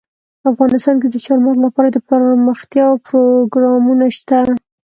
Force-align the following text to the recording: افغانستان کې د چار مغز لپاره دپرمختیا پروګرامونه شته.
افغانستان 0.51 0.95
کې 1.01 1.07
د 1.09 1.15
چار 1.25 1.39
مغز 1.45 1.59
لپاره 1.65 1.87
دپرمختیا 1.89 2.85
پروګرامونه 3.07 4.05
شته. 4.17 4.37